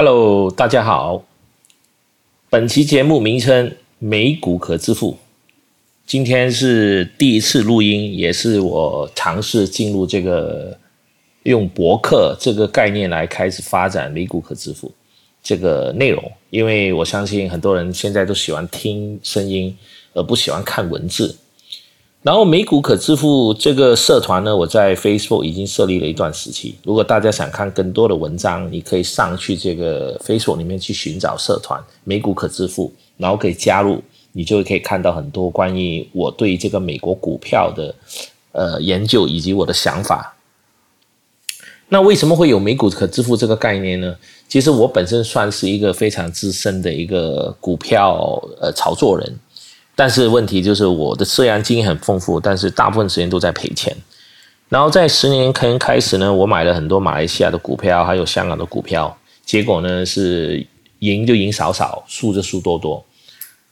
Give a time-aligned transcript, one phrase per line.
[0.00, 1.24] Hello，大家好。
[2.48, 5.18] 本期节目名称“美股可致富”。
[6.06, 10.78] 今天是第一次录音，也是我尝试进入这个
[11.42, 14.92] 用博客这个概念来开始发展“美股可致富”
[15.42, 16.22] 这个内容。
[16.50, 19.76] 因为我相信很多人现在都喜欢听声音，
[20.14, 21.36] 而不喜欢看文字。
[22.20, 26.74] 然后美股可致富这个社团呢，我在 Facebook 已经设立了一段时期。
[26.82, 37.94] 如果大家想看更多的文章，你可以上去这个 Facebook 里面去寻找社团美股可致富，然后可以加入，你就可以看到很多关于我对这个美国股票的
[38.50, 40.34] 呃研究以及我的想法。
[41.88, 44.14] 那为什么会有美股可致富这个概念呢？
[44.48, 49.38] 其实我本身算是一个非常资深的一个股票呃炒作人。
[49.98, 53.92] 但是问题就是，我的虽然经验很丰富，但是大部分时间都在赔钱。
[54.68, 60.64] 然后在十年前开始呢，我买了很多马来西亚的股票，还有香港的股票，结果呢是
[61.00, 63.04] 赢就赢少少，输就输多多。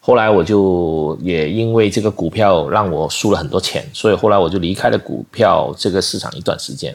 [0.00, 6.92] 后来我就也因为这个股票让我输了很多钱，所以后来我就离开了股票这个市场一段时间。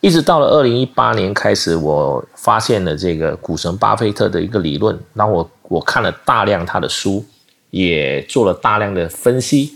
[0.00, 7.22] 一直到了二零一八年开始，我发现了这个股神巴菲特的一个理论，然后我我看了大量他的书。
[7.70, 9.74] 也做了大量的分析，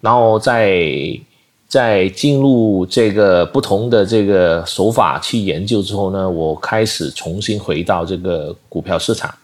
[0.00, 1.18] 然后在
[1.66, 9.34] 在进入这个不同的这个手法去研究之后呢，我开始重新回到这个股票市场，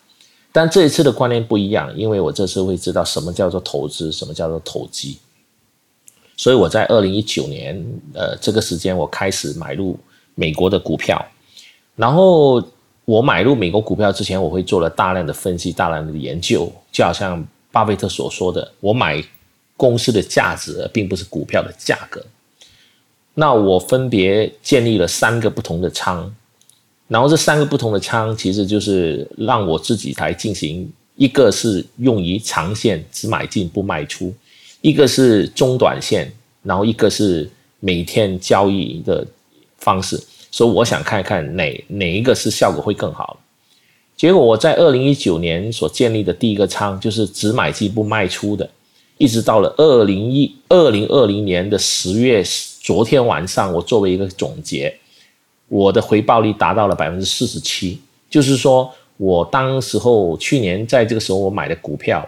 [0.52, 5.18] 但这一次的观念不一样，因为我这次会知道什么叫做投资，什么叫做投机，
[6.36, 9.98] 所以我在二零一九年呃这个时间我开始买入
[10.34, 11.24] 美国的股票，
[11.96, 12.62] 然后
[13.04, 17.44] 我买入美国股票之前，我会做了大量的分析，大量的研究，就好像。
[17.72, 19.24] 巴菲特所说的：“我买
[19.76, 22.24] 公司的价值，并不是股票的价格。”
[23.34, 26.30] 那我分别建立了三个不同的仓，
[27.08, 34.30] 然后这三个不同的仓其实就是让我自己来进行：一个是用于长线，只买进不卖出；
[34.82, 36.30] 一个是中短线，
[36.62, 37.50] 然后一个是
[37.80, 39.26] 每天交易的
[39.78, 40.22] 方式。
[40.50, 43.41] 所以我想看一看哪哪一个是效果会更好。
[44.22, 48.70] 结果我在二零一九年所建立的第一个仓就是只买进不卖出的，
[49.18, 52.40] 一直到了二零一二零二零年的十月，
[52.80, 54.96] 昨天晚上我作为一个总结，
[55.66, 58.00] 我的回报率达到了百分之四十七，
[58.30, 62.24] 就是说我当时候去年在这个时候我买的股票，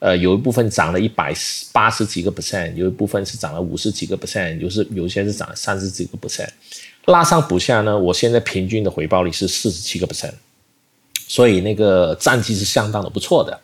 [0.00, 1.32] 呃，有一部分涨了一百
[1.72, 6.50] 八十几个 percent，有一部分是涨了五十几个 percent，就是有些是涨了三十几个 percent，
[7.06, 10.34] 拉上补下呢，我现在平均的回报率是四十七个 percent。
[11.32, 13.58] 所以那个战绩是相当的不错的，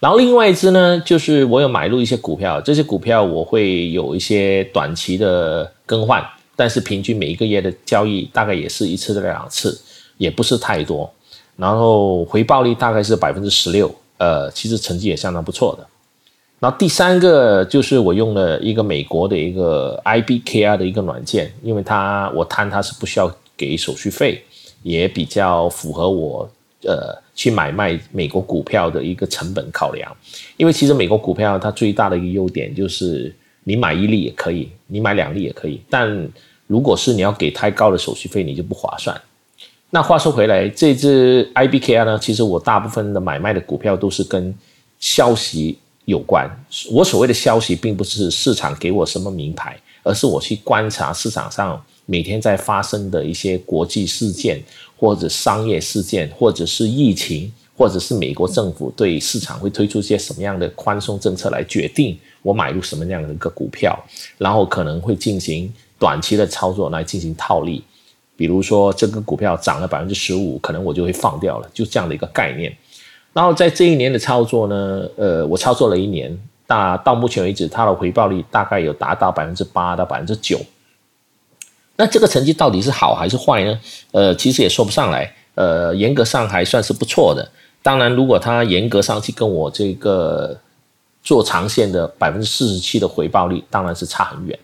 [0.00, 6.20] 然后另外一支呢，就是我有买入一些股票，这些股票我会有一些短期的更换，
[6.56, 9.80] 但是平均每一个月的交易大概也是一次到两次，
[10.16, 11.08] 也不是太多，
[11.54, 15.86] 然后回报率大概是百分之十六，呃，其实成绩也相当不错的。
[16.58, 24.42] 然后第三个就是我用了一个美国的一个 IBKR 的一个软件，因为它我摊它是不需要给手续费，
[24.82, 26.50] 也比较符合我。
[26.84, 30.16] 呃，去买卖美国股票的一个成本考量，
[30.56, 33.34] 因为其实美国股票它最大的一个优点就是
[33.64, 36.28] 你买一粒也可以，你买两粒也可以，但
[36.68, 39.20] 如果是你要给太高的手续费，你就不划算。
[39.90, 44.54] 那话说回来，这支 IBKR 呢，其实我大部分的买卖的股票都是跟
[45.00, 46.48] 消息有关。
[46.92, 54.62] 我所谓的消息，并不是市场给我什么名牌，而是我去观察市场上每天在发生的一些国际事件。
[54.98, 63.96] 或者商业事件，或者是疫情，或者是美国政府对市场会推出一些什么样的宽松政策来决定我买入什么样的一个股票，
[64.36, 67.82] 然后可能会进行短期的操作来进行套利。
[68.36, 72.76] 比如说这个股票涨了百分之十五，可能我就会放掉了，就这样的一个概念。
[73.32, 80.58] 然后在这一年的操作呢，呃，我操作了一年，大到目前为止，它的回报率大概有达到百分之八到百分之九。
[81.98, 83.80] 那这个成绩到底是好还是坏呢？
[84.12, 85.34] 呃，其实也说不上来。
[85.56, 87.46] 呃，严格上还算是不错的。
[87.82, 90.56] 当然，如果它严格上去跟我这个
[91.24, 94.56] 做长线的百分之四十七的回报率，当然是差很远。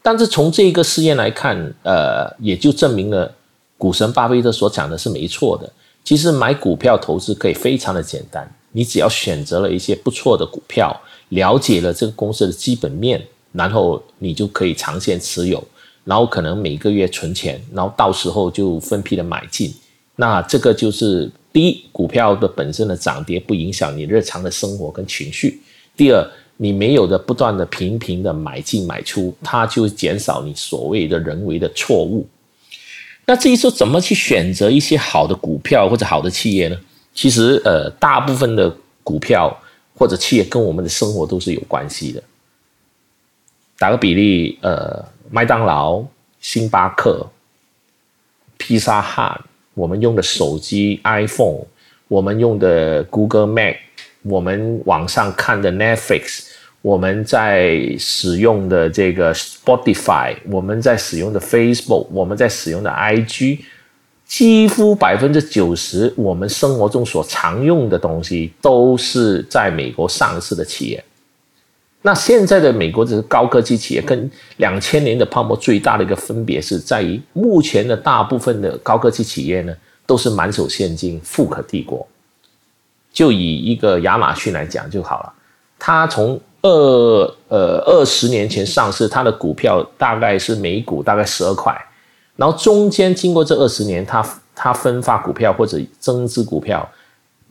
[0.00, 3.30] 但是从这个试验来看，呃，也就证明了
[3.76, 5.70] 股神巴菲特所讲的是没错的。
[6.02, 10.98] 其实买股票投资可以非常的简单，你只要选择了一些不错的股票，
[11.28, 15.62] 了解了这个公司的基本面，然后你就可以长线持有。
[16.04, 19.72] 然后可能每个月存钱，然后到时候就分批的买进。
[20.16, 25.50] 那这个就是第一，股票的本身的涨跌不影响你日常的生活跟情绪；
[25.96, 32.26] 第二，你没有的不断的频频的买进买出，它就减少你所谓的人为的错误。
[33.24, 36.76] 那至于说怎么去选择一些好的股票或者好的企业呢？
[37.14, 39.56] 其实呃，大部分的股票
[39.94, 42.22] 或者企业跟我们的生活都是有关系的。
[43.78, 45.04] 打个比例，呃，
[45.34, 46.04] 麦当劳、
[46.40, 47.26] 星巴克、
[48.58, 49.40] 披萨汉，
[49.72, 51.64] 我们用的手机 iPhone，
[52.06, 53.76] 我们用的 Google Map，
[54.24, 56.48] 我们网上看的 Netflix。
[56.82, 63.60] 我们在使用的这个 Spotify，我们在使用的 Facebook，我们在使用的 IG，
[64.26, 71.02] 几乎百分之九十我们生活中所常用的东西都是在美国上市的企业。
[72.02, 82.06] 那现在的美国这个高科技企业跟两千年的泡沫最大的一个分别是在于，目前的大部分的高科技企业呢，都是满手现金、富可敌国。
[83.12, 85.32] 就以一个亚马逊来讲就好了，
[85.78, 86.70] 它从二
[87.48, 91.76] 呃二十年前上市，它的股票大概是每股大概十二块，
[92.36, 96.88] 然后中间经过这二十年，它它分发股票或者增资股票，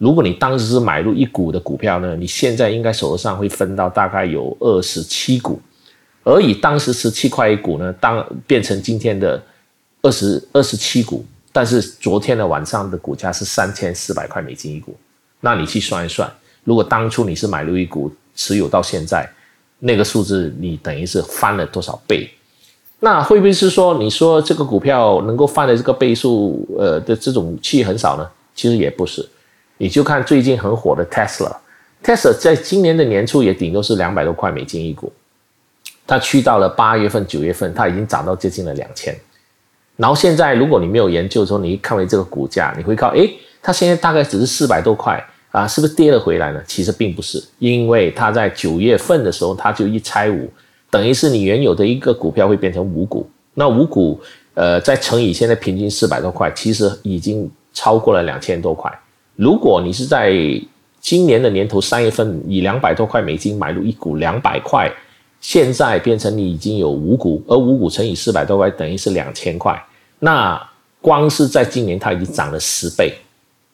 [0.02, 5.62] 如果你当时是买入一股的股票呢，你现在应该手上会分到大概有二十七股，
[6.24, 9.40] 而以当时十七块一股呢，当变成今天的
[10.02, 14.96] 二十二十七股，但是昨天的晚上的股价是三千四百块美金一股，
[15.40, 16.28] 那你去算一算，
[16.64, 18.12] 如果当初你是买入一股。
[18.34, 19.30] 持有到现在，
[19.80, 22.32] 那个数字你等于是翻了多少倍？
[23.02, 28.26] 那会不会是说，你说这个股票能够翻的这个倍数，呃的这种企业很少呢？
[28.56, 29.28] 其实也不是，
[29.82, 35.12] 你就看最近很火的 Tesla，Tesla 在今年的年初也顶多是两百多块美金一股，
[36.06, 39.18] 它去到了八月份、九月份，它已经涨到接近了两千。
[39.98, 43.28] 然后现在如果你没有研究的时候，你一看为这个股价，你会靠，诶，
[43.60, 45.20] 它现在大概只是四百多块。
[45.50, 46.62] 啊，是不是跌了回来呢？
[46.66, 50.48] 其实并不是，因为它在九月份的时候，它就一拆五，
[50.92, 53.28] 等于是你原有的一个股票会变成五股。
[53.56, 54.22] 那五股，
[54.54, 58.90] 呃，再乘以现在平均四百多块，其实已经超过了两千多块。
[59.36, 60.32] 如果你是在
[61.00, 64.92] 今年的年头三月份以两百多块美金买入一股两百块，
[65.40, 69.82] 现在变成你已经有五股，而五股乘以四百多块等于是两千块。
[70.20, 70.62] 那
[71.02, 73.14] 光是在今年，它已经涨了十倍。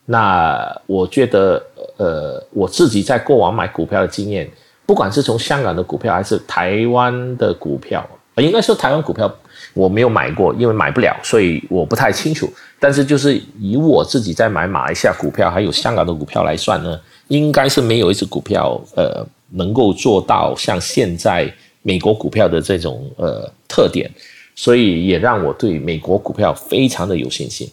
[0.06, 1.62] 那我觉得，
[1.98, 4.50] 呃，我自己在过往买股票的经验，
[4.86, 9.30] 不管是从香港的股票还是台湾的股票，应该说台湾股票
[9.74, 12.52] 我没有买过，因为买不了，所以我不太清楚。
[12.80, 21.52] 但是就是以我自己在买马来西亚股票还有香港的股票来算呢，应该是没有一只股票，呃，能够做到像现在
[21.82, 24.10] 美国股票的这种呃特点，
[24.56, 27.68] 所以也让我对美国股票非常的有信心。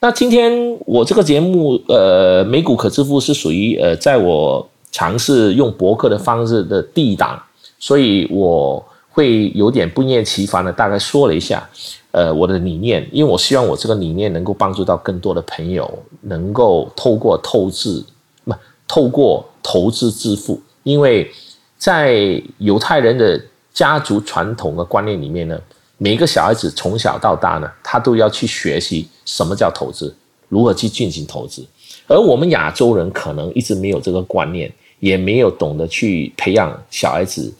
[0.00, 0.52] 那今天
[0.86, 7.42] 我这个节目，呃，美股可支付是属于呃，在我尝试用博客的方式的第一档，
[7.78, 8.84] 所以我
[9.18, 11.68] 会有点不厌其烦的大概说了一下，
[12.12, 18.00] 呃，我的理念，因为我希望我这个理念能够帮助到更多的朋友，能够透过透支，
[18.44, 18.54] 不，
[18.86, 21.28] 透过投资致富，因为
[21.76, 23.42] 在犹太人的
[23.74, 25.60] 家族传统的观念里面呢。
[26.00, 30.14] 每个小孩子从小到大呢，他都要去学习什么叫投资，
[30.48, 31.66] 如何去进行投资。
[32.06, 37.52] 而我们亚洲人可能一直没有这个观念，也没有懂得去培养小孩子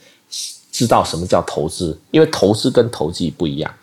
[0.78, 3.75] 知道什么叫投资，因为投资跟投机不一样。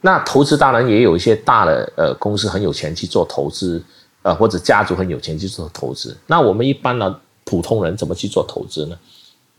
[0.00, 3.80] 那投资当然也有一些大的呃公司很有钱去做投资，
[4.22, 6.16] 呃或者家族很有钱去做投资。
[6.26, 8.98] 那我们一般呢普通人怎么去做投资呢？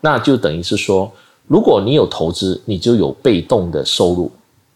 [0.01, 1.09] 那就等于是说。
[1.47, 4.31] 如果你有投资，你就有被动的收入，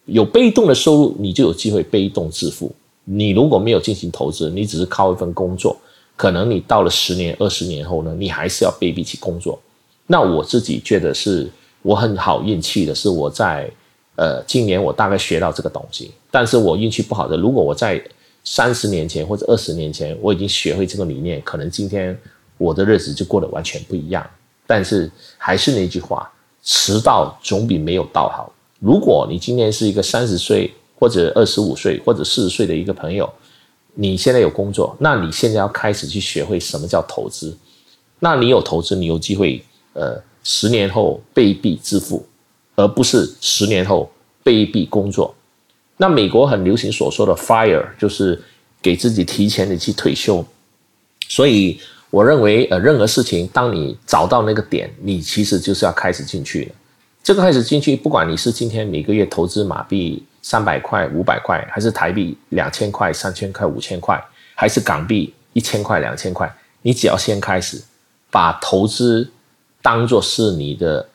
[0.05, 2.71] 有被动的收入，你就有机会被动致富。
[3.05, 5.75] 你如果没有进行投资，你只是靠一份工作，
[6.15, 9.59] 可能你到了十年、二十年后呢，你还是要被逼起工作。
[10.05, 11.49] 那我自己觉得是
[11.81, 13.69] 我很好运气的，是我在
[14.15, 18.03] 呃今年我大概学到这个东西，但是我运气不好的，如果我在
[18.43, 22.17] 三十年前或者二十年前我已经学会这个理念，可能今天
[22.57, 24.25] 我的日子就过得完全不一样。
[24.67, 26.31] 但是还是那句话。
[26.61, 28.51] 迟到总比没有到好。
[28.79, 33.27] 如果你今天是一个三十岁或者二十五岁或者四十岁的一个朋友，
[33.95, 37.57] 你现在有工作，那你现在要开始去学会什么叫投资。
[38.19, 40.21] 那你有投资，你有机会，呃，
[40.51, 42.25] 十年后被逼致富，
[42.73, 45.35] 而不是十年后被逼工作。
[45.97, 48.41] 那美国很流行所说的 “fire”，就是
[48.81, 50.43] 给自己提前的去退休。
[51.27, 51.79] 所以。
[52.11, 56.71] 我认为，呃，任何事情，当你找到那个点，你其实就是要开始进去了。
[57.21, 64.19] 这个开始进去，不管你是今天每个月投资马币三百块、五百块，还是台币两千块、三千块、五千块，
[64.55, 66.51] 还是港币一千块、两千块，
[66.81, 67.79] 你只要先开始，
[68.31, 69.29] 把投资
[69.81, 71.07] 当做是你的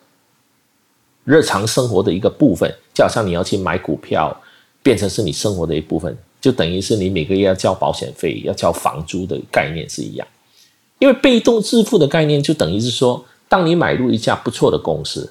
[1.25, 4.35] 日常生活的一个部分，就好像你要去买股票，
[4.83, 10.27] 变成是你生活的一部分，就等于是你每个月要交保险费、要交房租的概念是一样。
[10.99, 15.31] 因为被动致富的概念就等于是说，当你买入一家不错的公司，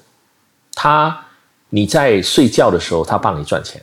[0.74, 1.26] 它
[1.70, 3.82] 你在睡觉的时候，它帮你赚钱，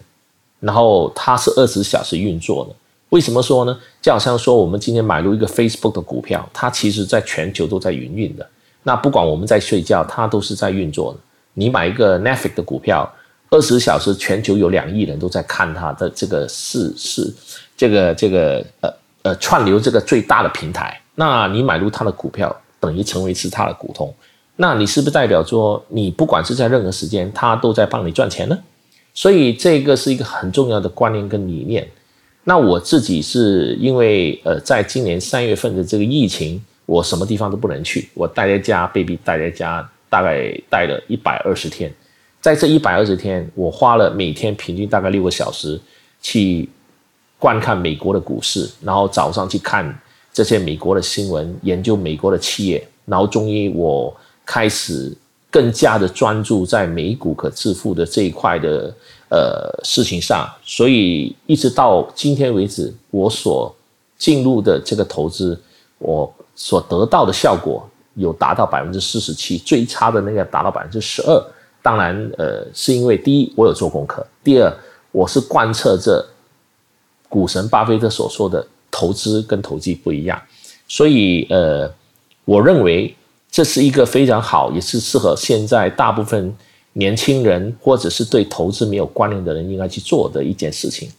[0.60, 2.76] 然后它是二十小时运作的。
[3.10, 3.78] 为什么说呢？
[4.02, 8.50] 就好像说我们今天买入一个 Facebook 的股票，它其实在全球都在营运的。
[8.84, 11.20] 那不管我们在睡觉，它都是在运作的。
[11.54, 13.12] 你买一个 Netflix 的股票，
[13.50, 17.34] 二十小时全球有两亿人都在看它的这个是是
[17.76, 21.00] 这个这个呃呃串流这个最大的平台。
[21.16, 24.14] 那你买入它的股票，等于成为是它的股东，
[24.56, 28.58] 那你是不是代表说，你不管是在任何时间，它都在帮你赚钱呢？
[29.14, 31.86] 所以这个是一个很重要的观念跟理念。
[32.46, 41.94] 那我自己是因为呃，在今年三月份的这个疫情，我什么地方都不能去，我待在家被逼待在家，大概待了一百二十天，
[42.40, 45.80] 在这一百二十天，我花了每天平均大概六个小时
[46.22, 46.70] 去
[47.40, 49.98] 观看美国的股市，然后早上去看。
[50.34, 55.14] 这些美国的新闻，研究美国的企业，然后终于我开始
[55.50, 58.96] 更加的专注在美股可致富的这一块的
[59.28, 63.76] 呃事情上，所以一直到今天为止，我所
[64.18, 65.60] 进入的这个投资，
[65.98, 71.44] 我所得到的效果有达到百分之四十七，最差的那个达到百分之十二。
[71.82, 74.74] 当然，呃，是因为第一我有做功课，第二
[75.12, 76.26] 我是贯彻这
[77.28, 78.66] 股神巴菲特所说的。
[78.94, 80.40] 投资跟投机不一样，
[80.86, 81.90] 所以呃，
[82.44, 83.16] 我认为
[83.50, 86.54] 这是一个非常好，也是适合现在大部分
[86.92, 91.10] 年轻人或者是对投资没有观念的人应该去做的一件事情。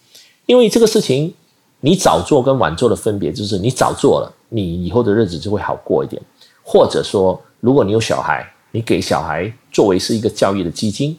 [0.45, 1.33] 因为这个事情，
[1.81, 6.21] 你早做跟晚做的分别就是，你早做了，你以后的日子就会好过一点；
[6.63, 11.19] 或者说，如果你有小孩，你给小孩作为是一个教育的基金，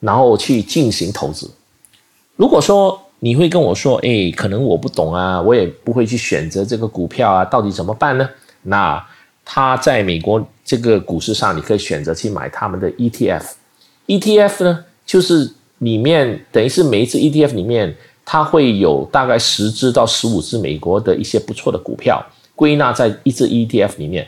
[0.00, 1.50] 然后去进行投资。
[2.36, 8.28] 如果说，你会跟我说，哎，可能我不懂啊，我也不会去选择这个股票啊，到底怎么办呢？
[8.62, 9.06] 那
[9.44, 24.26] 他在美国这个股市上，你可以选择去买他们的 ETF，ETF 呢，就是里面等于是每一只 ETF 里面，它会有大概十只到十五只美国的一些不错的股票归纳在一只 ETF 里面，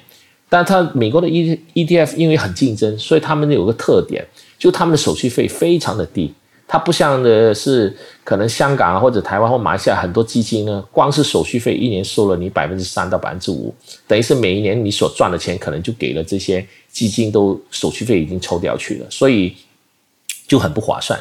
[0.49, 4.27] 但它美国的 E ETF 因为很竞争，所以他们有个特点，
[4.59, 6.33] 就他们的手续费非常的低。
[6.69, 13.73] 它不像的是，可能香港啊或者台湾或马来西亚很多基金呢，光是手续费一年收了你百分之三到百分之五，
[14.09, 19.55] 等于是每一年你所赚的钱可能就给了这些基金都手续费已经抽掉去了，所以
[20.49, 21.17] 就很不划算。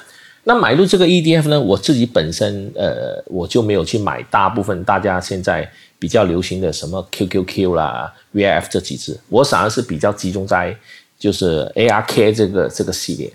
[0.47, 10.75] 那买入这个 ETF 呢，我自己本身呃我就没有去买大部分大家现在比较流行的什么 QQQ 啦、VIF 这几只，我反而是比较集中在
[11.17, 13.31] 就是 ARK 这个这个系列。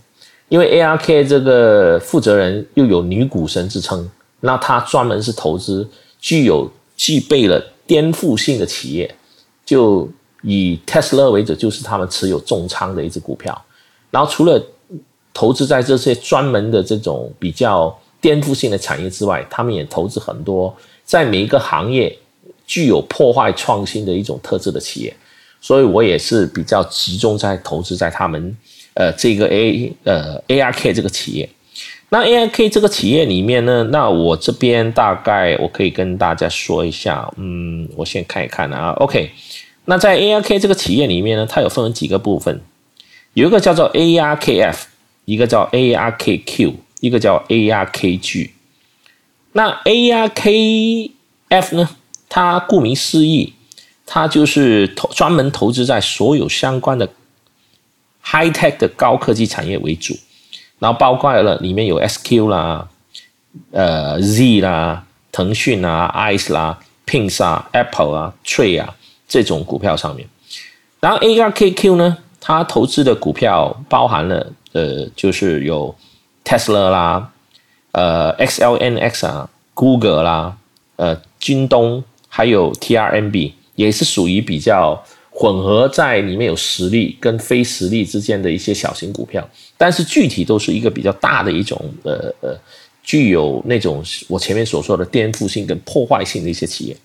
[0.48, 4.08] 因为 ARK 这个负责人又有女股神之称，
[4.40, 5.88] 那他专门是投资
[6.20, 9.12] 具有具备了颠覆性的企业，
[9.64, 10.08] 就
[10.42, 13.64] 以 Tesla 为主，就是他们持有重仓的一只股票。
[14.10, 14.60] 然后除了
[15.40, 22.14] 投资在这些专门的这种比较颠覆性的产业之外，他们也投资很多在每一个行业
[22.66, 25.16] 具有破坏创新的一种特质的企业。
[25.58, 28.54] 所以我也是比较集中在投资在他们。
[28.92, 31.48] 呃，这个 A 呃 ARK 这个企业，
[32.10, 39.30] 那 ARK 这个企业里面呢，那我这边大概我可以跟大家说一下，嗯，我先看一看啊，OK，
[39.86, 42.60] 那在 ARK 这个企业里面呢，它有分为几个部分，
[43.32, 44.76] 有一个叫做 ARKF，
[45.30, 48.50] 一个叫 ARKQ，一个叫 ARKG。
[49.52, 51.88] 那 ARKF 呢，
[52.28, 53.54] 它顾名思义，
[54.04, 57.08] 它就是投专门投资在所有相关的。
[58.22, 60.14] High tech 的高科技产业为主，
[60.78, 62.88] 然后包括了里面有 SQ 啦、
[63.70, 68.94] 呃 Z 啦、腾讯啊、Ice 啦、Pins 啊、Apple 啊、Tree 啊
[69.26, 70.28] 这种股票上面。
[71.00, 75.94] 然后 ARKQ 呢，他投资的股票包含了呃，就是有
[76.44, 77.30] Tesla 啦、
[77.92, 80.56] 呃 XLNX 啊、Google 啦、
[80.96, 85.04] 呃京东，还有 TRMB，也是属于比较。
[85.32, 92.54] 混合在里面有实力跟非实力之间的一些小型股票，但是具体都是一个比较大的一种呃呃，
[93.02, 96.96] 具有那种我前面所说的颠覆性跟破坏性的一些企业。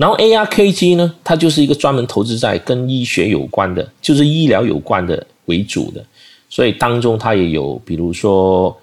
[0.00, 6.02] 然后 ARKG 呢，它就是一个专门投资在跟医学有关的，就是医疗有关的为主的，
[6.48, 8.74] 所以当中它也有，比如说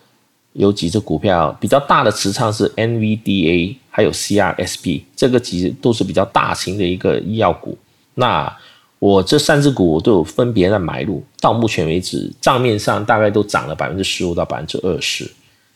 [0.54, 7.76] 有几只股票比较大的持仓是 NVDA，还有 CRSP，这个几都是比较大型的一个医药股。
[8.14, 8.56] 那
[9.00, 15.28] 我这三只股都有分别在买入，到目前为止账面上大概都涨了百分之十五到百分之二十，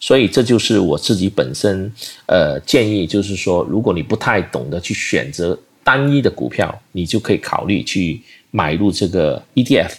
[0.01, 1.89] 所以这就是我自己本身
[2.25, 9.91] 呃建议，就是说，如果你不太懂得去选择单一的股票，你就可以考虑去买入这个 ETF。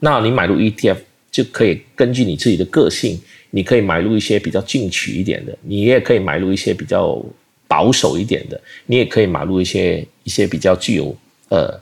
[0.00, 0.98] 那你买入 ETF
[1.30, 3.18] 就可以根据你自己的个性，
[3.50, 7.18] 你可以买入一些比较进取一点的，你也可以买入一些比较
[7.66, 11.16] 保守一点的，你也可以买入一些一些比较具有
[11.48, 11.74] 呃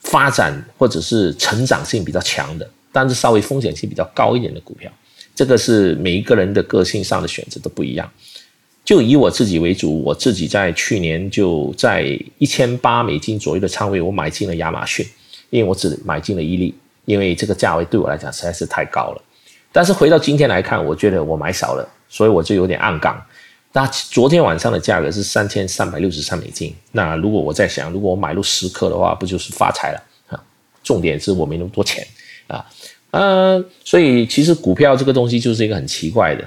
[0.00, 4.92] 发展或者是成长性比较强的，但是稍微风险性比较高一点的股票。
[5.38, 8.10] 这个是每一个人的个性上的选择都不一样。
[8.84, 15.06] 就以我自己为主，我自己在去年就在一千八美金左右的仓位，我买进了亚马逊，
[15.50, 16.74] 因为我只买进了一粒。
[17.04, 19.22] 因为这个价位对我来讲实在是太高了，
[19.70, 23.24] 但是回到今天来看，我觉得我买少了，所以我就有点暗杠。
[23.72, 26.74] 那昨天晚上的价格是三千三百六十三美金。
[26.90, 30.42] 那如果我在想，如果我买入十颗的话，不就是发财了啊？
[30.82, 32.04] 重点是我没那么多钱
[32.48, 32.66] 啊，
[33.10, 36.44] 嗯，所以其实股票这个东西就是一个很奇怪的，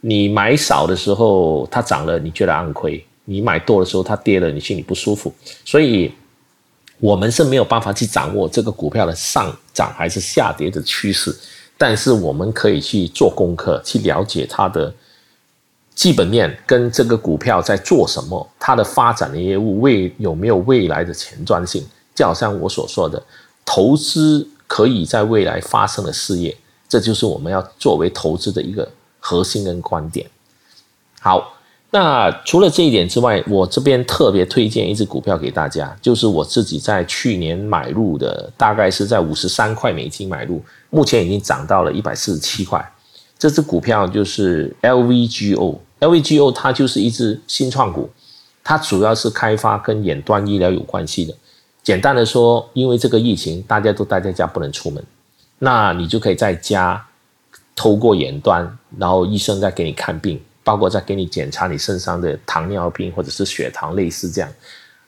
[0.00, 5.32] 你买少的时候它涨了，你觉得暗亏；你买多的时候它跌了，你心里不舒服。
[5.64, 6.12] 所以。
[7.00, 11.32] 我们是没有办法去掌握这个股票的上涨还是下跌的趋势，
[11.76, 14.92] 但是我们可以去做功课，去了解它的
[15.94, 21.86] 基本面跟这个股票在做什么，它的发展的业务未有没有未来的前瞻性。
[22.16, 23.22] 就好像我所说的，
[23.64, 26.56] 投资可以在未来发生的事业，
[26.88, 30.30] 这就是我们要作为投资的一个核心跟观点。
[31.20, 31.54] 好。
[31.90, 42.92] 那除了这一点之外，我这边特别推荐一只股票给大家，就是我自己在去年买入的，大概是在五十三块美金买入，目前已经涨到了一百四十七块。
[43.38, 48.10] 这只股票就是 LVGO，LVGO 它就是一只新创股，
[48.62, 51.34] 它主要是开发跟远端医疗有关系的。
[51.88, 55.02] 简单的说，因为这个疫情，大家都待在家不能出门，
[55.58, 57.02] 那你就可以在家
[57.74, 60.38] 透过远端，然后医生再给你看病。
[60.62, 64.50] 包括在给你检查你身上的糖尿病或者是血糖，类似这样。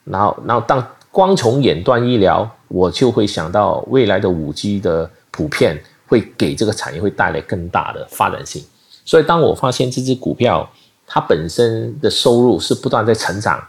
[0.05, 8.65] 然后，然后当光从远端医疗，我就会想到未来的五 G 的普遍会给这个产业会带来更大的发展性。
[9.05, 10.67] 所以，当我发现这只股票
[11.07, 13.63] 它本身的收入是不断在成长，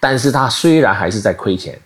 [0.00, 1.80] 但是它虽然还是在亏钱，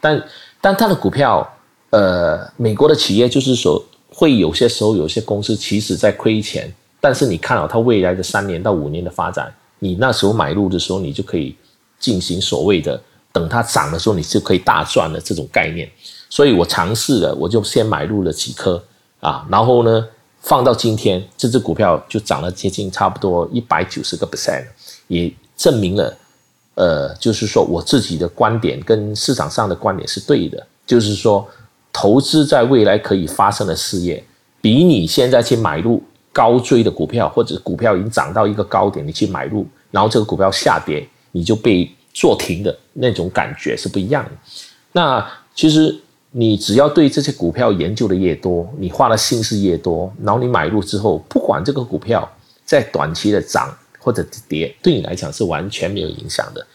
[0.00, 0.24] 但
[0.60, 1.48] 但它的股票，
[1.90, 6.72] 呃，美国的企业就是说会有些时候有些公司其实在亏钱。
[7.02, 11.56] 但是你看好它未来的三年到五年的发展，你那时候买入的时候，你就可以
[11.98, 13.00] 进行所谓的
[13.32, 15.90] 等它涨的时候，你就可以大赚的这种概念。
[16.28, 18.82] 所以我尝试了，我就先买入了几颗
[19.20, 20.06] 啊，然后呢，
[20.40, 24.66] 放到今天，这只股票就涨了接近差不多一百九十个 percent，
[25.08, 26.14] 也证明了，
[26.80, 31.46] 呃，就是说我自己的观点跟市场上的观点是对的，就是说
[31.92, 34.24] 投资在未来可以发生的事业，
[34.62, 36.02] 比你现在去买入。
[36.32, 44.30] 高追的股票，或者股票已经涨到一个高点，你去买入，然后这个股票下跌，你就被做停的那种感觉是不一样的。
[44.92, 45.92] 那其实
[46.30, 52.26] 你只要对这些股票研究的越多，你花的心思越多，然后你买入之后，不管这个股票
[52.64, 53.68] 在短期的涨
[54.00, 56.66] 或者跌，对你来讲是完全没有影响的。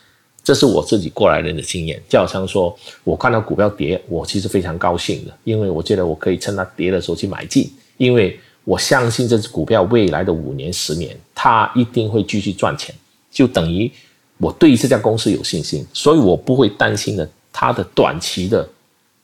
[0.43, 2.01] 这是我自己过来人的经验。
[2.07, 8.39] 就好像说我看到股票跌，我其实非常高兴的，因为我觉得我可以趁它跌的时候去买进，因为。
[8.67, 12.95] 我相信这只股票未来的五年、十年，它一定会继续赚钱，
[13.31, 13.91] 就等于
[14.39, 18.67] 我对这家公司有信心，所以我不会担心的它的短期的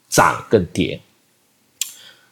[0.08, 1.02] 涨跟跌。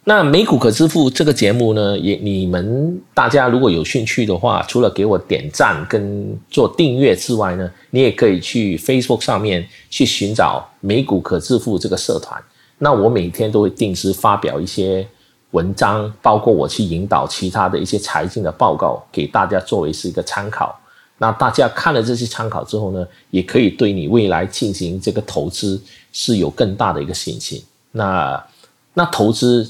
[0.03, 12.41] 那美股可支付这个节目呢，也你们大家如果有兴趣的话，除了给我点赞跟做订阅之外呢，你也可以去 Facebook 上面去寻找美股可支付这个社团。
[12.77, 15.07] 那我每天都会定时发表一些。
[15.51, 20.79] 文章包括我去引导其他的一些财经的报告给大家作为是一个参考。
[21.17, 25.81] 那大家看了这些参考之后呢，也可以对你未来进行这个投资
[26.13, 27.63] 是有更大的一个信心。
[27.91, 28.45] 那
[28.93, 29.67] 那投资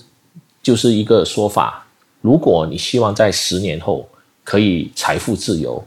[0.62, 1.86] 就是一个说法，
[2.22, 4.08] 如果你希望在十年后
[4.43, 5.84] 可以财富自由，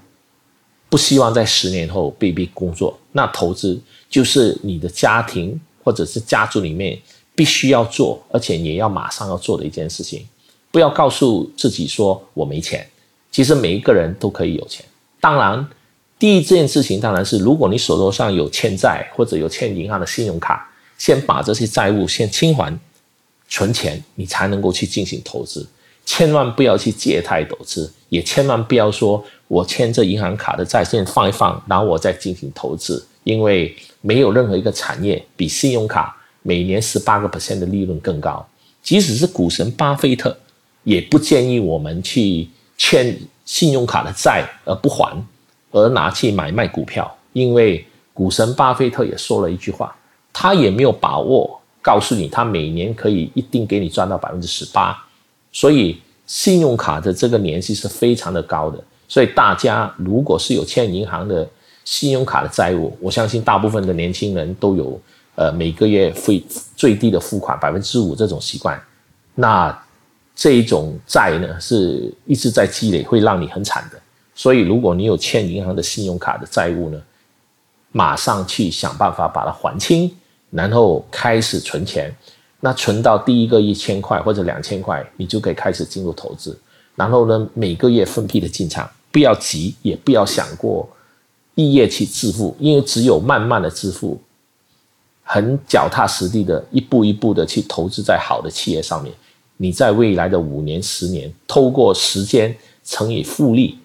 [0.89, 3.81] 不希望在十年后被逼工作，那投资
[4.11, 6.99] 就是你的家庭或者是家族里面。
[7.35, 10.29] 必须要做，而且也要马上要做的一件事情，
[10.71, 12.87] 不要告诉自己说我没钱。
[13.31, 14.85] 其实每一个人都可以有钱。
[15.19, 15.67] 当然，
[16.19, 22.79] 第一件事情当然是，如果你手头上有欠债或者有欠银行的信用卡，先把这些债务先清还，
[23.53, 25.69] 存钱，你才能够去进行投资。
[26.07, 36.17] 千万不要去借贷投资，也千万不要说我欠这银行卡的债先放一放，然后我再进行投资，因为没有任何一个产业比信用卡。
[36.45, 38.45] 每年十八个 percent 的利润更高，
[38.83, 40.37] 即使是股神巴菲特，
[40.83, 45.25] 也不建议我们去欠信用卡的债而不还，
[45.71, 47.17] 而拿去买卖股票。
[47.33, 49.95] 因为股神巴菲特也说了一句话，
[50.33, 54.97] 他也没有把握告诉你，他每年可以一定给你赚到百分之十八。
[55.53, 58.83] 所以信用卡的这个年息是非常的高的。
[59.07, 61.47] 所以大家如果是有欠银行的
[61.85, 64.99] 信用卡的债务，我相信大部分的年轻人都有。
[65.35, 66.31] 呃，每个月付
[66.77, 68.79] 最低的付款百分之五这种习惯，
[69.35, 69.77] 那
[70.37, 73.99] 这一种债呢是一直在积累，会让你很惨的。
[74.35, 77.01] 所以，如果你有欠银行的信用卡的债务呢，
[77.93, 80.15] 马上去想办法把它还清，
[80.53, 82.15] 然后开始存钱。
[82.65, 86.57] 那存到第一个一千块或者两千块，你就可以开始进入投资。
[86.95, 90.89] 然后呢，每个月分批的进场，不要急，也不要想过
[91.57, 94.17] 一夜去致富，因为只有慢慢的致富。
[95.25, 99.13] 很脚踏实地的，一步一步的去投资在好的企业上面，
[99.57, 103.79] 你在未来的五年、十年，透过时间乘以复利，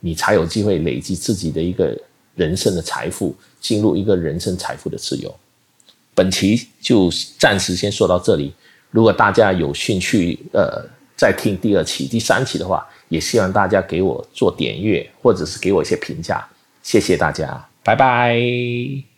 [0.00, 1.94] 你才有机会累积自己的一个
[2.34, 5.34] 人生的财富，进入一个人生财富的自由。
[6.14, 8.52] 本期就暂时先说到这里，
[8.90, 10.84] 如果大家有兴趣，呃，
[11.16, 16.46] 再听第二期、第三期的话，也希望大家给我做点阅，或者是给我一些评价，
[16.82, 19.11] 谢谢大家，拜拜。